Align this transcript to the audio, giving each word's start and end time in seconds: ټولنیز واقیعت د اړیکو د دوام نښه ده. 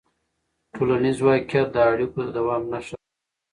ټولنیز 0.73 1.17
واقیعت 1.27 1.67
د 1.73 1.77
اړیکو 1.91 2.19
د 2.25 2.29
دوام 2.37 2.63
نښه 2.71 2.95
ده. 2.99 3.03